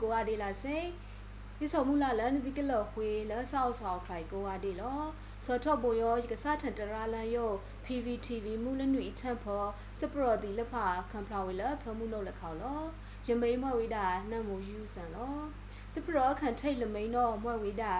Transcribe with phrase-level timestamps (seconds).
[0.00, 0.76] ကိုအဒီလာစေ
[1.58, 5.00] ဒီဆောမှုလာလန်ဒီကလောခွေလောဆောက်ဆောက်ခိုင်ကိုအဒီလော
[5.46, 7.52] စောထော့ဘိုယောကစားထန်တရာလန်ယော
[7.84, 9.64] PVTV မူလနွေထန်ဖော
[10.00, 12.82] စပရော်ဒီလက်ဖာခံဖလာဝေလဖမှုလို့လက်ခေါလော
[13.26, 15.38] ယမိန်မဝိဒါနတ်မူယူဆန်လော
[15.94, 17.94] စပရော်ခံထိတ်လမိန်တော့မွဲ့ဝိဒါ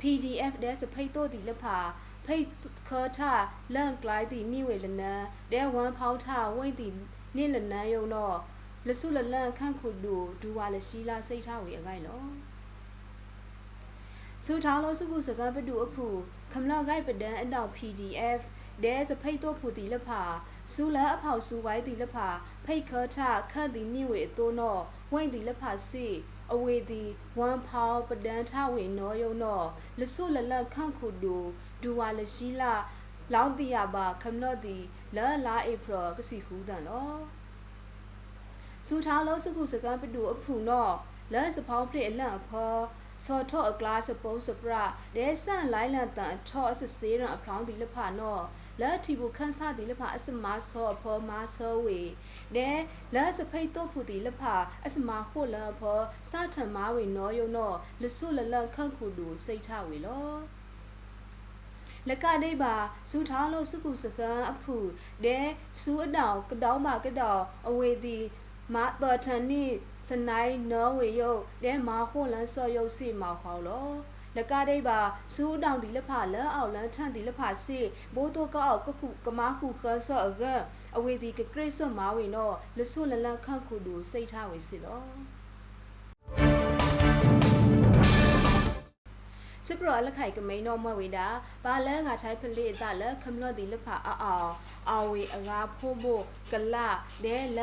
[0.00, 1.78] PDF တဲ့စဖိတ်တော့ဒီလက်ဖာ
[2.26, 2.46] ဖိတ်
[2.88, 3.20] ခေါ်ထ
[3.74, 6.26] လန့်ကလိုက်တီမိဝေလနန်တဲ့ဝမ်ဖောင်းထ
[6.56, 6.88] ဝိတ်တီ
[7.36, 8.36] နိလနန်ယုံတော့
[8.88, 12.22] လဆုလလန့်ခန့်ခုဒူဒူဝါလရှိလာစိတ်ထားဝေအခိုင်လော
[14.44, 16.06] စူထောင်းလို့စုခုစကားပတူအဖူ
[16.52, 18.40] ခမလောက်ဂိုက်ပဒန်အနောက် PDF
[18.84, 20.22] ဒဲစဖိတ်တော့ဖူတီလဖာ
[20.72, 22.28] စူလာအဖောက်စူဝိုင်းတီလဖာ
[22.64, 23.18] ဖိတ်ခေါ်ထ
[23.52, 24.78] ခန့်တီနိဝေအတိုးနော
[25.12, 26.06] ဝိတ်တီလဖာစီ
[26.52, 27.02] အဝေဒီ
[27.38, 29.62] ဝမ်ဖောင်းပဒန်ထဝေနောယုံနော
[30.00, 31.36] လဆုလလခန့်ခုဒူ
[31.82, 32.74] ဒူဝါလရှိလာ
[33.32, 34.76] လောင်းတီယာပါခမလော့တီ
[35.16, 37.12] လာလာဧပြီကစီခူးတန်လော
[38.86, 40.88] စူထားလို့စခုစကန်ပတူအဖူနော
[41.32, 42.74] လဲစဖောင်းဖလစ်အလန့်အဖော
[43.26, 44.82] စော်ထော့အကလာစပုံးစပရာ
[45.16, 48.38] ဒဲဆန်လိုင်းလန်တန်ထော့အစစေးရန်အဖောင်းဒီလဖာနော
[48.80, 52.00] လဲတီဘူခန်းစားဒီလဖာအစမဆောအဖောမာဆောဝေ
[52.56, 52.70] ဒဲ
[53.14, 54.54] လဲစဖိတ်တော့ဖူဒီလဖာ
[54.86, 57.72] အစမခိုလန်အဖောစထမဝေနောယုံနော
[58.02, 60.32] လဆုလလခန့်ခုလူစိတ်ထဝေလော
[62.08, 62.74] လကဒိပါ
[63.10, 64.76] စူထားလို့စုခုစကန်အဖူ
[65.24, 65.38] ဒဲ
[65.80, 68.18] စူအတောင်ကတောင်းပါကတောင်အဝေဒီ
[68.74, 69.64] မာတော်ထန်နိ
[70.08, 73.88] စနိုင်နော်ဝေယုတ်ဒဲမာဟိုလန်ဆော့ယုတ်စီမောက်ခေါလော
[74.36, 75.00] လကဒိပါ
[75.34, 77.78] စူတောင်ဒီလဖလဲအောက်လန်ထန်ဒီလဖစီ
[78.14, 80.44] ဘိုးတော့ကောက်ကခုကမာခုခဆော့အက
[80.96, 85.02] အဝေဒီကဂရိတ်ဆော့မာဝေနော်လဆုလလန်ခန့်ခုလူစိတ်ထားဝေစီလော
[89.66, 91.26] စပရလက်ခိုင်ကမိန်တော့မွဲ့ဝေတာ
[91.64, 94.50] ဘာလဲငါထိုင်ဖလေတာလဲခမလော့ဒီလက်ဖာအောအောင်
[94.90, 96.76] အဝေအငါဖိုးဖို့ကလ
[97.24, 97.60] ဒဲလ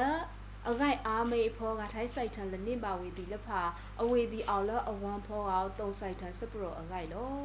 [0.67, 3.61] အဂိုက်အားမေဖောကထိုင်ဆိုင်ထန်လနစ်ပါဝေဒီလက်ဖာ
[4.01, 7.37] အဝေဒီအောင်လအဝမ်ဖောအောင်တုံဆိုင်ထန်စပရအဂိုက်လော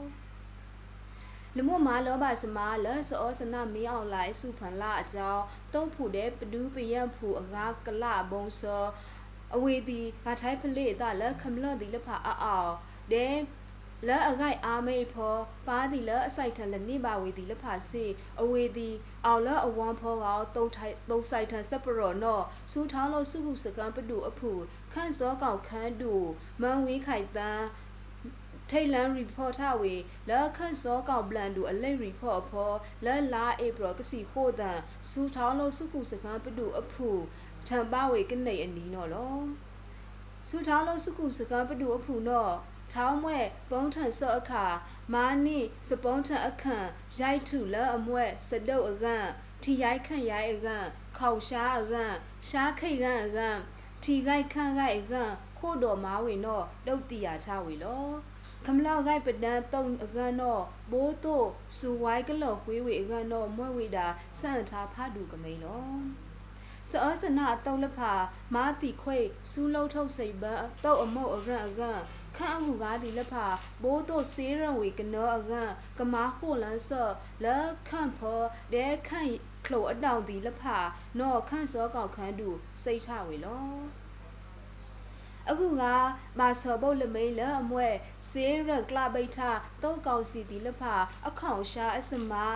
[1.56, 5.44] လမမာလောဘစမာလစောစနမီအောင်လိုက်စုဖန်လာအကြောင်း
[5.74, 8.84] တုံးဖူတဲ့ပဒူးပယံဖူအငါကလဘုံစော
[9.54, 12.74] အဝေဒီကထိုင်ဖလေတာလခမလော့ဒီလက်ဖာအောက်
[13.12, 13.26] ဒဲ
[14.08, 15.34] လဲအဂိုက်အာမေဖော
[15.68, 18.04] ပါဒီလဲအစိုက်ထန်လနိပါဝေဒီလဖာစေ
[18.40, 18.90] အဝေဒီ
[19.26, 22.40] အောင်လဲအဝမ်ဖောကောတုံထိုင်တုံဆိုင်ထန်စပရောနော
[22.72, 24.50] စူထောင်းလို့စုဟုစကန်ပတူအဖူ
[24.92, 26.12] ခန့်စောကောင်ခန်းတူ
[26.62, 27.66] မန်ဝေးခိုင်တန်း
[28.70, 29.94] ထိတ်လန် report ထဝေ
[30.28, 32.72] လဲခန့်စောကောင်ပလန်တူအလိတ် report ဖော
[33.04, 34.78] လဲလာဧပြီကစီခိုးတန်
[35.10, 37.08] စူထောင်းလို့စုခုစကန်ပတူအဖူ
[37.68, 39.36] ထံပါဝေကနေအနီနော်လော
[40.48, 42.54] စူထောင်းလို့စုခုစကန်ပတူအဖူနော်
[42.92, 43.38] ထောင်းမွဲ
[43.70, 44.66] ပုံးထန်စော့အခါ
[45.12, 45.58] မာနိ
[45.88, 46.86] စပုံးထန်အခန့်
[47.20, 49.28] ရိုက်ထုလအမွဲစတုပ်အကန့်
[49.62, 50.86] ထီရိုက်ခန့်ရိုက်အကန့်
[51.18, 52.14] ခေါရှားအကန့်
[52.48, 53.58] ရှားခိတ်ကန့်အကန့်
[54.02, 58.06] ထီခိုက်ခန့်ခိုက်အကန့်ခို့တော်မာဝင်တော့တုတ်တီယာချဝေလော
[58.64, 61.46] ခမလောက်ဂိုက်ပဒန်တုံအကန်တော့ဘိုးတို့
[61.76, 64.06] စူဝိုင်းကလော်ခွေးဝေအကန်တော့မွဲ့ဝေတာ
[64.40, 65.84] စန့်ထားဖားတူကမိန်လော
[66.94, 68.12] စောစနာတုံးလဖာ
[68.54, 69.18] မာတီခွေ
[69.50, 72.02] စူးလုံးထုတ်စိတ်ပန်းတုတ်အမုတ်အရန့်အကန့်
[72.36, 73.46] ခန့်အမှုကားဒီလက်ဖာ
[73.82, 77.12] ဘိုးတို့စေးရံဝေကနောအကန့်ကမာဟိုလန်ဆော့
[77.44, 79.32] လက်ခန့်ဖော်ဒဲခန့်
[79.66, 80.78] ခလိုအတောင်ဒီလက်ဖာ
[81.18, 82.50] နော့ခန့်စောကောက်ခန်းတူ
[82.82, 83.68] စိတ်ချဝေလော
[85.50, 85.82] အခုက
[86.38, 87.88] မာဆောဘုတ်လမိန်လအမွဲ
[88.30, 89.38] စေးရကလပိထ
[89.82, 90.94] တုံးကောင်စီဒီလက်ဖာ
[91.28, 92.46] အခေါင်ရှာအစမာ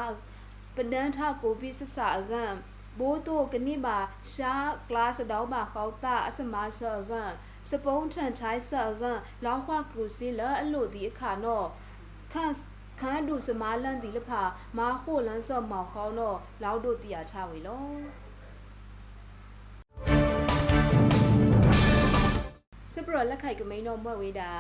[0.75, 2.55] ပဒန်းထကိုပိစစအကန့်
[2.99, 3.97] ဘိုးတို့ကနိပါ
[4.33, 4.55] ရှာ
[4.89, 7.33] ကလာစတောင်းပါခေါတာအစမာဆောအကန့်
[7.71, 9.05] စပုံးထန်ထိုင်းဆာက
[9.45, 11.67] လောင်းခွာကရုစီလအလို့ဒီအခါနော့
[12.33, 12.55] ခန့်
[13.01, 14.43] ခန်းဒုစမာလန်ဒီလဖာ
[14.79, 17.87] မာဟိုလန်ဆော့မောက်ခေါနော့လောက်တို့တီယာချဝေလော
[22.95, 24.51] စပရလက်ခိုက်ကမိန်တော့မွဲ့ဝေးတာ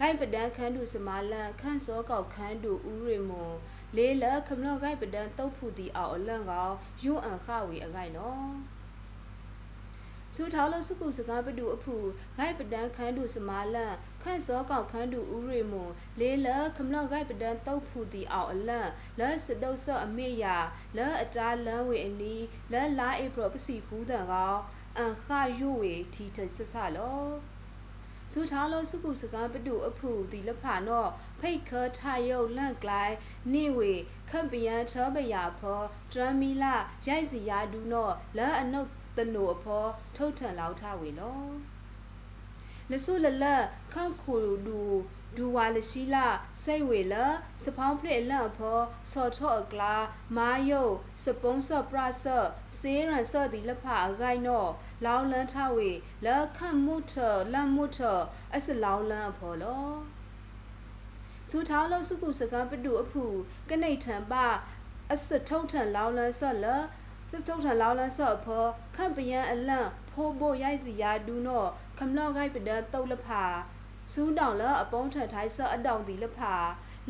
[0.00, 3.54] ဂိုင်ပဒန်ခန်းဒုစမာလန်ခန့်စောကောက်ခန်းဒုဥရေမွန်
[3.96, 8.50] လေးလခမနော့ဂိုင်ပဒန်တုတ်ဖူတီအောင်အလန့်ကောင်ယူအန်ခဝေအဂိုင်နော်
[10.34, 11.96] စူထောင်းလို့စုခုစကားပတူအဖူ
[12.36, 20.56] ဂိုက်ပဒန်ခန်းတူစမာလန့်ခန့်စောကောက်ခန်းတူဥရေမွန်လေးလခမလော့ဂိုက်ပဒန်တုတ်ဖူတီအောင်အလန့်လဲစတုတ်ဆော့အမေယာ
[20.96, 22.36] လဲအတားလန်းဝေအနီ
[22.72, 24.58] လဲလာဧပြီကစီခူးတန်ကောင်
[24.98, 25.26] အန်ခ
[25.58, 27.26] ယွဝေထီထဆဆလော
[28.32, 31.10] စူထားလို့စုခုစကားပတူအဖူဒီလဖာနော့
[31.40, 33.14] ဖိတ်ခထယုတ်လန့်ကလိုက်
[33.52, 33.92] နေဝေ
[34.30, 35.80] ခန့်ပယံချောပယာဖော
[36.12, 36.74] ဒရမီလာ
[37.06, 39.84] ရိုက်စီယာဒူနော့လဲအနုတ်တနိုအဖော
[40.16, 41.40] ထုတ်ထန်လောက်ထဝေလော
[42.90, 43.44] လဆုလလ
[43.92, 44.34] ခန့်ခု
[44.66, 44.80] ဒူ
[45.36, 46.26] ဒူဝါလရှိလာ
[46.62, 47.14] စိတ်ဝေလ
[47.64, 48.80] စဖောင်းဖလက်လန့်ဖော
[49.12, 49.94] စော်ထော့အကလာ
[50.36, 50.82] မာယု
[51.24, 52.48] စပုံးဆော့ပရဆော့
[52.78, 54.66] စေးရန်ဆော့ဒီလဖအဂိုင်နော
[55.04, 55.90] လောင်းလန်းထဝေ
[56.26, 57.14] လခတ်မှုထ
[57.52, 57.98] လန့်မှုထ
[58.54, 59.86] အစလောင်းလန်းဖော်လော
[61.50, 63.24] စူထောင်းလို့စုခုစကားပတူအဖူ
[63.70, 64.46] ကနေထံပါ
[65.12, 66.66] အစထုံထံလောင်းလန်းဆော့လ
[67.30, 71.64] စစ်ထုံထံလောင်းလန်းဆော့ဖော်ခန့်ပယံအလန့်ဖိုးဘိုရိုက်စီယာဒူနော
[71.98, 73.44] ခမလော့ဂိုက်ပဒတုတ်လဖာ
[74.12, 76.54] စူးတောင်လအပုံးထထိုင်းဆော့အတောင်တီလဖာ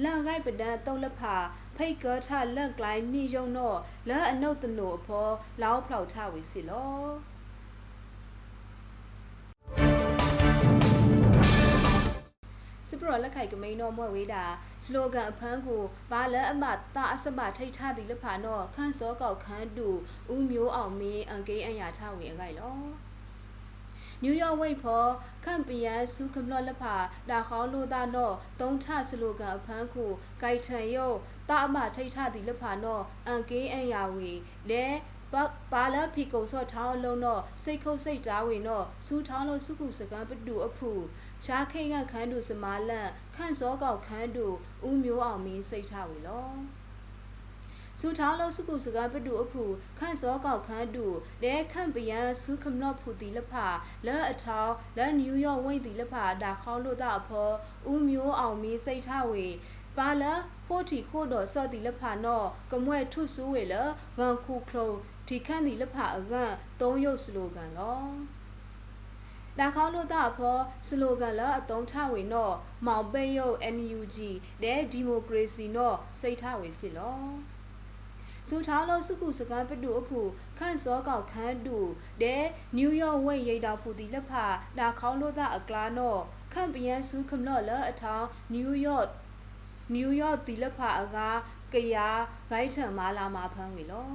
[0.02, 1.34] လန်ဂိုက်ပဒတုတ်လဖာ
[1.76, 3.74] ဖိတ်ကောထလန့်ကလိုင်းနိယုံနော
[4.08, 5.28] လဲအနုတ်တနိုအဖော
[5.62, 7.35] လောင်းဖောက်ထဝေစီလော
[12.96, 14.44] စပရလက်ခိုက်ကမိန်တော်မွဲ့ဝေးတာ
[14.84, 16.64] စလိုဂန်အဖန်းကိုဘာလဲအမ
[16.96, 19.88] တာအစမထိတ်ထသည်လဖာနောခန့်စောကောက်ခန်းတူ
[20.32, 22.74] ဦးမျိုးအောင်မင်းအန်ကေးအရာချဝေအခိုင်လော
[24.22, 25.10] နယူးယောက်ဝိတ်ဖော်
[25.44, 26.94] ခန့်ပယန်စုခမလော့လဖာ
[27.30, 30.10] ဒါခေါလို့တာနောသုံးထစလိုဂန်အဖန်းကို
[30.40, 31.16] ဂိုက်ထန်ယုတ်
[31.48, 34.32] တာအမထိတ်ထသည်လဖာနောအန်ကေးအရာဝေ
[34.70, 34.86] လဲ
[35.72, 40.90] ပါလာဖီကုံစော့ထောင်းလုံးတော့စိတ်ခုတ်စိတ်တားဝင်တော့စူးထောင်းလို့စုခုစကံပတူအဖူ
[41.46, 44.46] ရှားခိတ်ကခန်းတူစမာလန့်ခန့်စောကောက်ခန်းတူ
[44.86, 46.50] ဦးမျိုးအောင်မင်းစိတ်ထဝေလော
[48.00, 49.62] စူထောင်းလို့စုခုစကားပတူအဖူ
[49.98, 51.06] ခန့်စောကောက်ခန်းတူ
[51.42, 53.52] လဲခန့်ပယံစူးခမလော့ဖူတီလဖ
[54.06, 57.50] လဲအထောင်းလဲနယူးယောက်ဝိတ်တီလဖဒါခေါလို့တာအဖော
[57.90, 59.46] ဦးမျိုးအောင်မင်းစိတ်ထဝေ
[59.98, 60.32] ပါလာ
[60.66, 63.74] ခိုတီခိုတော်စော့တီလဖနောကမွဲထုဆူဝေလ
[64.18, 64.96] ဂန်ခုခလုံး
[65.28, 68.00] ဒီခန့်တီလဖအကန်သုံးရုပ်စလိုဂန်လော
[69.58, 72.50] ဒါခေါလို့တာဖောစလိုဂန်လာအတုံးထဝေနော
[72.86, 74.16] မောင်ပိယုတ် NUG
[74.62, 77.20] တဲ့ဒီမိုကရေစီနောစိတ်ထဝေစစ်လော
[78.48, 80.20] စူထားလို့စုခုစကားပတူအဖူ
[80.58, 81.78] ခန့်စောကောက်ခန်းတူ
[82.22, 82.44] တဲ့
[82.76, 84.32] နယူးယောက်ဝိတ်ရိတ်တော်ဖူတီလက်ဖ
[84.78, 86.16] ဒါခေါလို့တာအကလာနော
[86.52, 89.08] ခန့်ပယန်စုခမလော့လအထောင်းနယူးယောက်
[89.94, 91.38] နယူးယောက်တီလက်ဖအကား
[91.72, 92.08] ကရာ
[92.50, 94.10] ဂိုက်ထံမာလာမှာဖမ်းဝေလော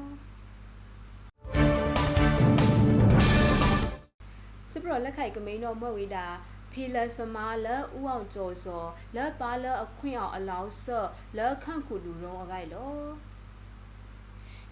[4.71, 6.25] စပရလက်ခိုက်ကမိန်တော်မွဲ့ဝေတာ
[6.71, 8.85] ဖီလစမာလဥအောင်ကျော်စော
[9.15, 12.95] လက်ပါလအခွင့်အောင်အလောင်းဆော့လက်ခန့်ခုလူရောအကိုက်လော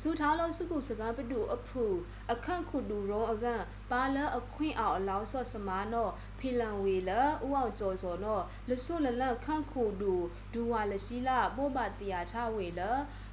[0.01, 1.85] စူထားလို့စုခုစကားပတူအဖူ
[2.31, 3.61] အခန့်ခုတူရောအကန်
[3.91, 6.09] ပါလအခွင့်အောင်အလောင်းဆော့စမာနော
[6.39, 10.13] ဖီလန်ဝေလဥအောင်ကျော်စောနောလဆုလလခန့်ခုတူ
[10.53, 12.81] ဒူဝါလရှိလာပို့ပါတရာချဝေလ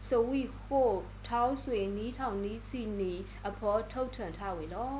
[0.08, 0.90] စဝီဟို
[1.26, 3.14] ထောင်းဆွေနီးထောင်နီးစီနီ
[3.48, 4.96] အဖောထုတ်ထန်ထဝေလော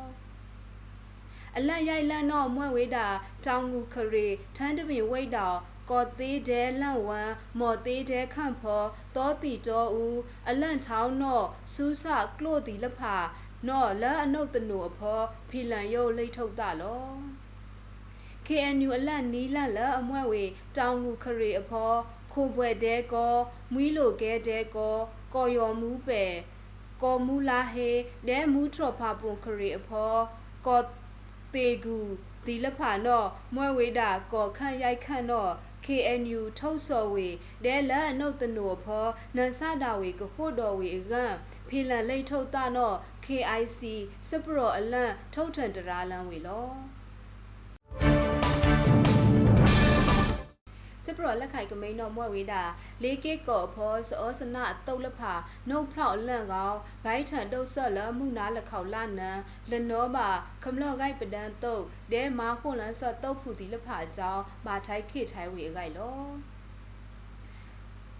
[1.57, 3.07] အလန့်ရိုက်လန့်တော့မွဲဝေတာ
[3.45, 5.57] တောင်ငူခရေထန်းတပင်ဝိတ်တော်
[5.89, 10.19] ကော်သေးတဲလန့်ဝမ်မော်သေးတဲခန့်ဖော်တောတီတော်ဦး
[10.49, 12.05] အလန့်ချောင်းနော့စူးစ
[12.37, 13.15] ကလို့တီလဖာ
[13.67, 17.05] နော့လဲအနုတ်တနုအဖော်ဖီလန်ယုတ်လိတ်ထုတ်တာလော
[18.45, 20.43] KNU အလန့်နီးလန့်လအမွဲ့ဝေ
[20.77, 21.97] တောင်ငူခရေအဖော်
[22.33, 23.35] ခိုဘွယ်တဲကော
[23.73, 24.97] မွီးလိုကဲတဲကော
[25.33, 26.23] ကော်ယော်မူးပဲ
[27.03, 27.89] ကော်မူလာဟေ
[28.27, 30.19] ဒဲမူးထော်ဖာပွန်ခရေအဖော်
[30.67, 30.85] ကော်
[31.53, 31.97] တေဂူ
[32.45, 35.51] ဒီလဖာနော့မွဲ့ဝေတာကော်ခန့်ရိုက်ခန့်နော့
[35.85, 37.27] KNU ထုတ်စော်ဝေ
[37.65, 41.25] ဒဲလအနုတ်တနုဖောနန်ဆတာဝေကဖို့တော်ဝေအကံ
[41.67, 43.79] ဖီလန်လိတ်ထုတ်တာနော့ KIC
[44.29, 46.67] စပရောအလန့်ထုတ်ထန်တရာလန်ဝေလော
[51.05, 52.63] စပရလက်ခိုက်ကမိန်တော်မွဲ့ဝေးတာ
[53.03, 55.33] လေးကေကောဖောစောစနတုတ်လဖာ
[55.69, 59.39] နှုတ်ဖောက်လန့်ကောင်ဂိုင်းထန်တုတ်ဆော့လမှုနာလက်ခေါလနန်
[59.71, 60.29] လနောပါ
[60.63, 66.19] ခမလော့ဂိုက်ပဒန်တုတ်ဒဲမာခွန်လန်ဆော့တုတ်ဖူတီလဖာအကြောင်းမာထိုက်ခေထိုင်ဝေအကိုက်လော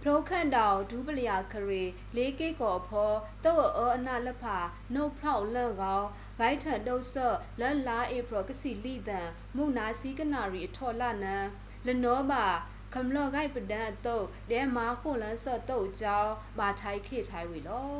[0.01, 1.83] ဖလောခန့်တောင်ဒူးပလျာခရေ
[2.15, 3.11] လေးကိကောဖော
[3.45, 4.57] တော့အောအနာလဖာ
[4.93, 6.01] နှုတ်ဖောက်လန့်ကော
[6.39, 11.45] ဂိုင်းထန်တုတ်ဆော့လက်လာအေပရကစီလိတန်မုနာစီကနာရီအထော်လနန်
[11.85, 12.45] လနောပါ
[12.93, 17.93] ကမ္လော့ဂိုက်ပဒန်တုတ်ဒဲမာခုလန်ဆော့တုတ်ကြောင်းမာထိုင်ခေထိုင်ဝီလော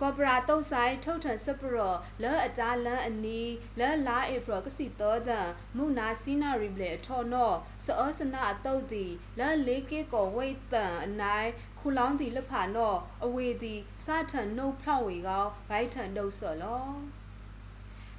[0.00, 3.42] ကော်ပိုရာတုတ်ဆိုင်ထုတ်ထန်စပရောလဲအတားလန်အနီ
[3.78, 5.40] လဲလာဧပရကစီတော်သံ
[5.76, 16.86] မုနာစီနာရီဘလေအထော်နော့စောစနာအတုတ်သည်လဲလေးကေကောဝိတ်တန်အနိုင်ခုလောင်းသည်လက်ဖာနော့အဝေသည်စထန်နှုတ်ဖောက်ဝေကောဂိုက်ထန်နှုတ်ဆော့လော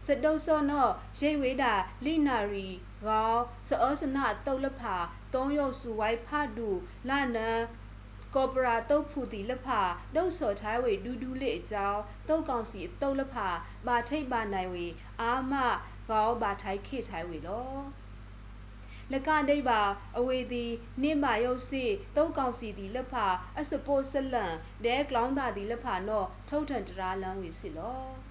[0.06, 0.88] စတုတ်စောနော
[1.20, 1.74] ရိတ်ဝေးတာ
[2.06, 2.68] လိနာရီ
[3.06, 3.36] ကော
[3.68, 4.96] စောစနာတုတ်လဖာ
[5.34, 6.70] သုံးရုပ်စုဝိုက်ဖဒူ
[7.10, 7.50] လာနံ
[8.36, 9.82] ကော်ပိုရာတုတ်ဖူတီလဖာ
[10.16, 13.48] ဒုတ်စော်ထိုင်းဝေဒူးဒူးလေးအကြောင်းတုတ်ကောင်စီတုတ်လဖာ
[13.88, 14.86] ဘာထိတ်ပါနိုင်ဝေ
[15.22, 15.54] အာမ
[16.10, 17.74] ကောဘာထိုင်းခေထိုင်းဝေလော
[19.12, 19.82] လကဒိတ်ပါ
[20.18, 21.84] အဝေသည်နိမယုတ်စီ
[22.16, 23.28] တုတ်ကောင်စီသည်လက်ဖာ
[23.60, 24.54] အစပိုဆလန်
[24.86, 28.23] ဒဲကလောင်းတာသည်လက်ဖာနော့ထုတ်ထန်တရာလန်းဝေစီလော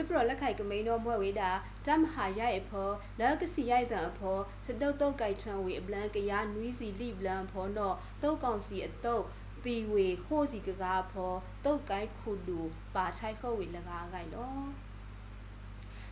[0.00, 1.50] စပရလက်ခိုက်ကမိန်တော်မွဲ့ဝေတာ
[1.86, 2.90] တမဟာရိုက်အဖော
[3.20, 9.24] လက်ကစီရိုက်တဲ့အဖောစတုတ်တုတ်ကြိုက်ထံဝေအပလန်ကရနွီးစီလိပလန်ဖောတော့တုတ်ကောင်စီအတုတ်
[9.64, 12.60] တီဝေဟိုးစီကကားဖောတုတ်ကိုက်ခုလူ
[12.94, 14.54] ပါထိုက်ခေါ်ဝေလကားကိုက်လော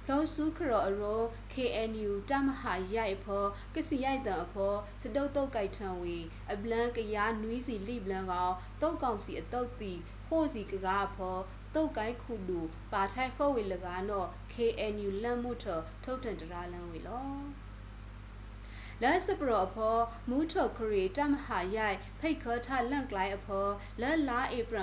[0.09, 1.21] လောစုခရောအရော
[1.53, 6.17] KNU တမဟာရိုက်ဖောကစီရိုက်တဲ့အဖောစတုတ်တုတ်ကြိုက်ထံဝေ
[6.53, 9.93] အပလန်ကရနွီးစီလိပလန်ကောင်တုတ်ကောင်စီအတုတ်တီ
[10.29, 11.39] ဟိုးစီကကားဖော
[11.75, 12.61] တုတ်ကိုင်းခုလူ
[12.93, 15.65] ပါထိုက်ခေါ်ဝေလကားနော် KNU လမ်းမှုထ
[16.05, 17.29] ထုတ်တန်တရာလမ်းဝေလော
[19.03, 19.97] လက်စပရအဖော
[20.29, 23.67] မူထော်ခရီတမဟာရိုက်ဖိတ်ခေါ်ထလန့်ကလိုက်အဖော
[24.01, 24.79] လက်လာဧပရ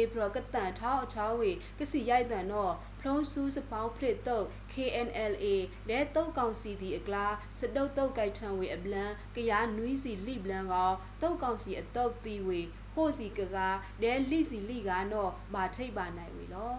[0.00, 5.46] ဧပရကတန်ထောက်အချောင်းဝေကစီရိုက်တန်တော့ဖလုံးဆူးစပေါင်းဖလစ်တုတ် KNLA
[5.88, 7.26] လဲတုတ်ကောင်စီဒီအကလာ
[7.58, 10.92] စတုတ်တုတ်ကြိုက်ထံဝေအပလန်ကရားနွီးစီလိပလန်ကော
[11.22, 12.60] တုတ်ကောင်စီအတုတ်တီဝေ
[12.94, 13.56] ဟိုစီကက
[14.02, 16.68] ဒဲလိစီလိကနောမာထိတ်ပါနိုင်ဝေလေ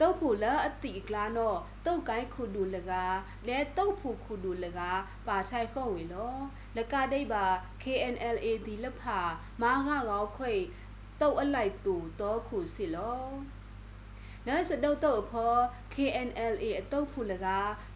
[0.00, 1.54] တုတ်ဖူလအတိကလာနော
[1.86, 2.92] တုတ်ကိုင်းခုဒူလက
[3.46, 4.80] လဲတုတ်ဖူခုဒူလက
[5.26, 6.34] ပါထိုက်ခုံဝေလော
[6.76, 7.44] လကဒိတ်ပါ
[7.82, 9.18] KNLA ဒီလဖာ
[9.62, 10.54] မာငါကောခွေ
[11.20, 13.22] တုတ်အလိုက်တူတော့ခုစီလော
[14.46, 15.54] လဲစတုတ်တုတ်ဖော
[15.94, 17.46] KNLA အတုတ်ဖူလက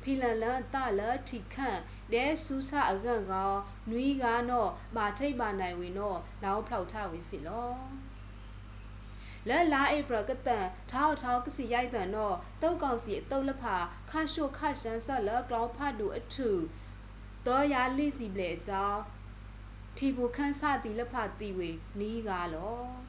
[0.03, 1.81] ဖီလန်လန်တလထိခန့်
[2.13, 3.53] ဒဲဆူဆာအကန့်ကော
[3.91, 7.71] နွီးကားနော့မာထိတ်ပါနိုင်ဝင်နော့လောင်းဖောက်ထဝေစီလော
[9.49, 13.77] လဲလာအိပရကတန်ထောက်ထောက်ကစီရိုက်တန်တော့တုတ်ကောင်စီအတုတ်လဖာ
[14.11, 16.51] ခါရှို့ခရှန်ဆက်လကလောင်းဖတ်တူအထူ
[17.47, 19.01] တော့ရလိစီပလေအကြောင်း
[19.97, 23.06] ထီဘူခန်းစတီလဖာတီဝေနီးကားလော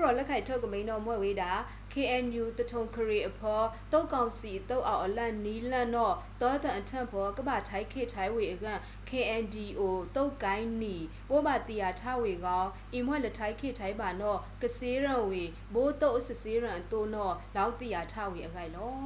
[0.00, 1.52] စပရလက်ခိုက်ထုတ်ကမိန်တော်မွဲ့ဝေးတာ
[1.92, 9.80] KNU တထုံခရီအဖောတုတ်ကောင်စီတုတ်အောင်အလန့်နီးလန့်တော့တောတန်အထက်ဖောကပထိုက်ခေထိုင်ဝေအကန့် KNDO
[10.16, 10.96] တုတ်ကိုင်းနီ
[11.28, 15.42] ပိုးပါတီယာထဝေကောအင်မွဲ့လက်ထိုက်ခေထိုင်ပါတော့ကစေးရံဝေ
[15.74, 18.98] ဘိုးတုတ်အစစေးရံအတိုးတော့လောက်တီယာထဝေအခိုင်လော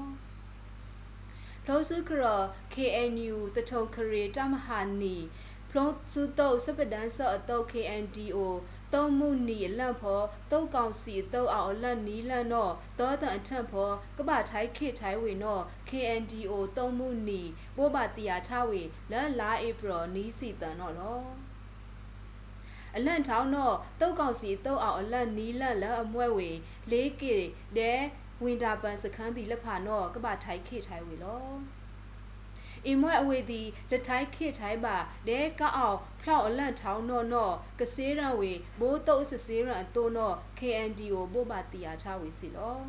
[1.67, 2.25] လောစုခရ
[2.75, 5.17] KNU တထုံခရီတမဟာနီ
[5.71, 8.39] ဖလုံးစုတုတ်စပဒန်ဆော့အတုတ် KNDO
[8.95, 17.43] သုံးမှုနီအလန့်ဖောတုတ်ကောင်စီတုတ်အောင်အလန့်နီးလန့်တော့သောတန်အထက်ဖောကပထိုင်းခေထိုင်းဝေတော့ KNDO သုံးမှုနီ
[17.77, 18.83] ပိုးပါတီယာထဝေ
[19.13, 21.23] လက်လာဧပြီနီးစီတန်တော့လော
[22.97, 26.51] အလန့်ထောင်းတော့တုတ်ကောင်စီတုတ်အောင်အလန့်နီးလန့်လက်အမွဲဝေ
[26.91, 27.23] 4K
[27.77, 27.93] ဒဲ
[28.43, 31.45] ဝင်တာပန်စခန်းတီလက်ဖာတော့ကပထိုင်းခေထိုင်းဝေလော
[32.87, 34.97] အင်မွဲအဝေဒီလက်ထိုင်းခေထိုင်းပါ
[35.29, 42.81] ဒဲကအောင်ဖလောက်အလန့်ထောင်းတော့တော့ကစေးရံဝေဘိုးတုတ်စစေးရံအတိုးတော့ KNDO ဘို့ပါတီယာချဝေစီလော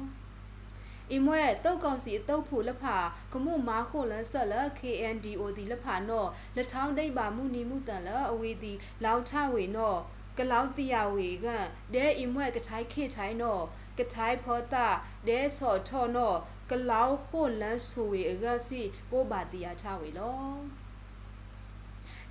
[1.14, 2.98] အမွဲတုတ်ကောင်စီအတုတ်ဖူလက်ဖာ
[3.34, 8.74] ကမှုမာခိုလန်ဆက်လ KNDO ဒီလက်ဖာနော်လက်ထောင်းဒိတ်ပါမှုနီမှုတန်လအဝေဒီ
[9.04, 10.00] လောင်ချဝေနော်
[10.38, 11.48] ကလောက်တီယာဝေက
[11.94, 13.64] ဒဲအမွဲကထိုင်းခေထိုင်းနော်
[13.98, 14.88] ကထိုင်းဖောတာ
[15.28, 16.38] ဒဲဆော်ထော်နော်
[16.70, 20.40] ကလောက်ခိုလန်ဆူဝေအကစီပိုးပါတီယာချဝေလော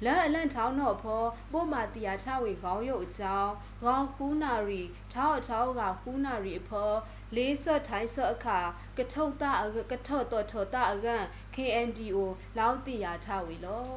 [0.05, 1.23] လဲအလန့်ထောင်းတော့ဖော
[1.53, 6.93] ပို့မာတီယာချဝေခေါင်းရုပ်အကြောင်းခေါင်းခူးနာရီထောက်အချောင်းကခူးနာရီဖော
[7.37, 8.61] လေးဆက်ထိုင်းဆက်အခါ
[8.99, 9.53] ကထုတ်တာ
[9.91, 11.25] ကထုတ်တော့ထောတာအကန်
[11.55, 12.19] KNDO
[12.59, 13.89] လောက်တီယာချဝေလော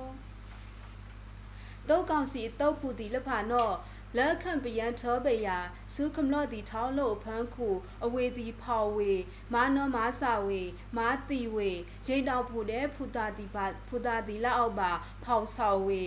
[1.89, 3.74] တုတ်ကောင်စီတုတ်ဖူတီလဖာနော့
[4.15, 5.57] လက်ခံပယံထောပယာ
[5.93, 7.67] စုခမလော့တီထောင်းလို့ဖန်းခု
[8.05, 9.13] အဝေတီဖော်ဝေ
[9.53, 10.61] မာနောမာစာဝေ
[10.97, 11.69] မာတီဝေ
[12.07, 14.91] ရိတ်တော်ဖူတဲ့ဖူတာတီပါဖူတာတီလောက်အောက်ပါ
[15.23, 16.03] ဖောက်ဆောက်ဝေ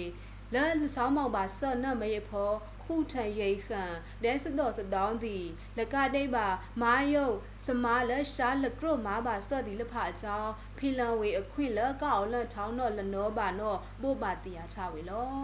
[0.54, 0.64] လဲ
[0.94, 5.46] ဆောင်းမောက်ပါဆော့နတ်မရဖောဟခုထန်ရိတ်ခန့်ဒဲစတော့စတောင်းသည်
[5.78, 6.46] လကတိတ်ပါ
[6.82, 15.34] မာယုတ်စမားလရှာလကရမာပါစော့ဒီလဖအကြောင်းဖီလန်ဝေအခွင့်လကောက်လန်ထောင်းတော့လနောပါနောပို့ပါတီယာထဝေလော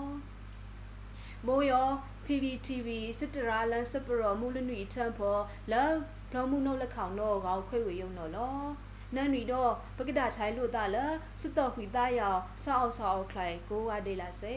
[1.46, 1.88] မိုးယော
[2.26, 5.38] PPTV စစ်တရာလန်စပရောမူလနွီထံဖော
[5.72, 5.74] လ
[6.30, 8.58] ဘလမှုနုတ်လက်ခေါင်တော့ကောက်ခွေဝေယုံတော့လော
[9.14, 10.96] နန်ရီတော့ပကဒထိုင်လို့တာလ
[11.40, 14.56] စစ်တော်ခွေသားယောက်ဆောက်ဆောက်ခလိုက်ကိုဝါဒေလာစေ